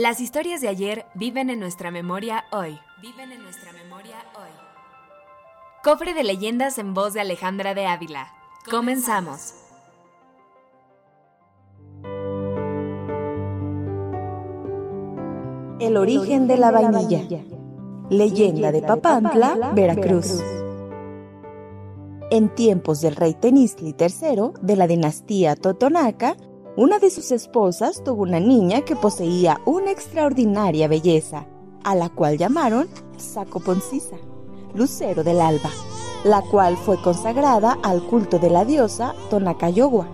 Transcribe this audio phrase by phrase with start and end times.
[0.00, 2.78] Las historias de ayer viven en nuestra memoria hoy.
[3.02, 4.48] Viven en nuestra memoria hoy.
[5.84, 8.32] Cofre de leyendas en voz de Alejandra de Ávila.
[8.70, 9.52] Comenzamos.
[15.80, 17.44] El origen de la vainilla.
[18.08, 20.42] Leyenda de Papantla, Veracruz.
[22.30, 26.36] En tiempos del rey Tenistli III de la dinastía Totonaca,
[26.76, 31.46] una de sus esposas tuvo una niña que poseía una extraordinaria belleza,
[31.84, 34.16] a la cual llamaron Sacoponcisa,
[34.74, 35.70] lucero del alba,
[36.24, 40.08] la cual fue consagrada al culto de la diosa Tonacayogua,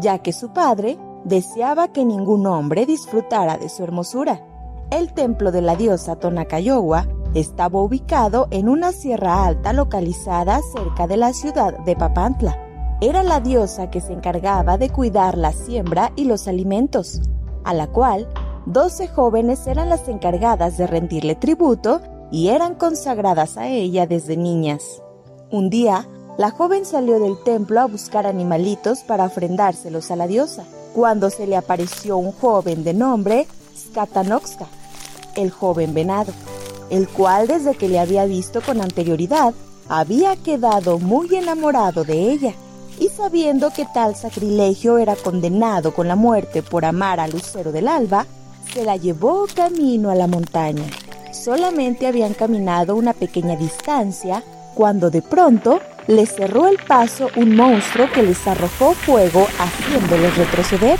[0.00, 4.44] ya que su padre deseaba que ningún hombre disfrutara de su hermosura.
[4.90, 11.16] El templo de la diosa Tonacayogua estaba ubicado en una sierra alta localizada cerca de
[11.16, 12.63] la ciudad de Papantla.
[13.00, 17.20] Era la diosa que se encargaba de cuidar la siembra y los alimentos,
[17.64, 18.28] a la cual
[18.66, 22.00] doce jóvenes eran las encargadas de rendirle tributo
[22.30, 25.02] y eran consagradas a ella desde niñas.
[25.50, 26.06] Un día,
[26.38, 31.46] la joven salió del templo a buscar animalitos para ofrendárselos a la diosa, cuando se
[31.46, 34.66] le apareció un joven de nombre Skatanoxka,
[35.36, 36.32] el joven venado,
[36.90, 39.52] el cual desde que le había visto con anterioridad
[39.88, 42.54] había quedado muy enamorado de ella,
[42.98, 47.88] y sabiendo que tal sacrilegio era condenado con la muerte por amar al lucero del
[47.88, 48.26] alba,
[48.72, 50.84] se la llevó camino a la montaña.
[51.32, 54.42] Solamente habían caminado una pequeña distancia
[54.74, 60.98] cuando de pronto les cerró el paso un monstruo que les arrojó fuego haciéndolos retroceder.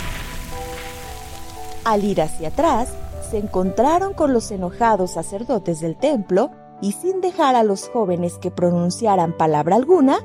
[1.83, 2.89] Al ir hacia atrás,
[3.29, 6.51] se encontraron con los enojados sacerdotes del templo
[6.81, 10.17] y sin dejar a los jóvenes que pronunciaran palabra alguna,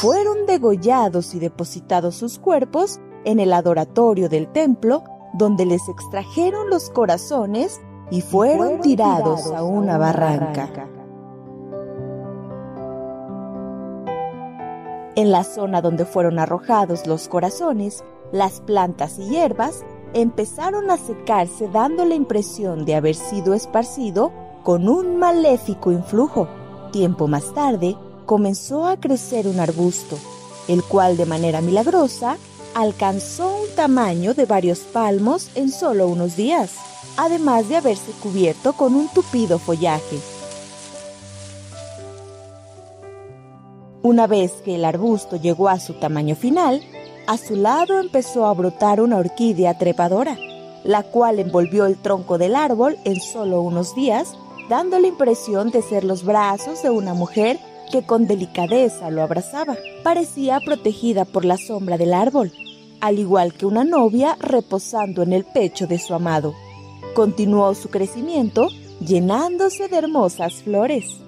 [0.00, 6.90] fueron degollados y depositados sus cuerpos en el adoratorio del templo, donde les extrajeron los
[6.90, 10.88] corazones y fueron, tirados, a una barranca.
[15.16, 21.68] En la zona donde fueron arrojados los corazones, las plantas y hierbas empezaron a secarse
[21.68, 24.32] dando la impresión de haber sido esparcido
[24.64, 26.48] con un maléfico influjo.
[26.90, 30.18] Tiempo más tarde, comenzó a crecer un arbusto,
[30.66, 32.38] el cual de manera milagrosa
[32.74, 36.72] alcanzó un tamaño de varios palmos en solo unos días,
[37.16, 40.18] además de haberse cubierto con un tupido follaje.
[44.02, 46.82] Una vez que el arbusto llegó a su tamaño final,
[47.26, 50.38] a su lado empezó a brotar una orquídea trepadora,
[50.84, 54.36] la cual envolvió el tronco del árbol en solo unos días,
[54.68, 57.58] dando la impresión de ser los brazos de una mujer
[57.90, 59.76] que con delicadeza lo abrazaba.
[60.02, 62.52] Parecía protegida por la sombra del árbol,
[63.00, 66.54] al igual que una novia reposando en el pecho de su amado.
[67.14, 68.68] Continuó su crecimiento
[69.00, 71.20] llenándose de hermosas flores.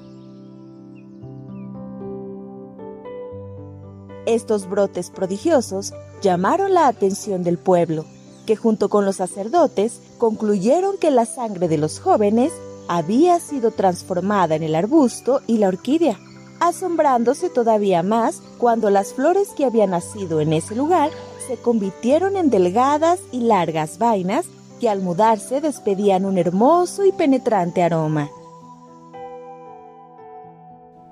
[4.24, 8.04] Estos brotes prodigiosos llamaron la atención del pueblo,
[8.44, 12.52] que junto con los sacerdotes concluyeron que la sangre de los jóvenes
[12.88, 16.18] había sido transformada en el arbusto y la orquídea,
[16.60, 21.10] asombrándose todavía más cuando las flores que habían nacido en ese lugar
[21.46, 24.46] se convirtieron en delgadas y largas vainas
[24.80, 28.30] que al mudarse despedían un hermoso y penetrante aroma.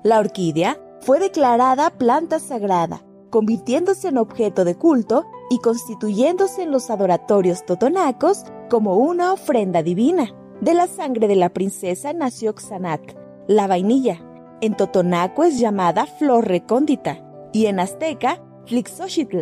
[0.03, 6.89] La orquídea fue declarada planta sagrada, convirtiéndose en objeto de culto y constituyéndose en los
[6.89, 10.31] adoratorios totonacos como una ofrenda divina.
[10.61, 13.01] De la sangre de la princesa nació Xanat,
[13.47, 14.21] la vainilla.
[14.61, 17.19] En totonaco es llamada flor recóndita
[17.51, 19.41] y en azteca Tlixochitl,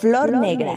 [0.00, 0.76] flor, negra.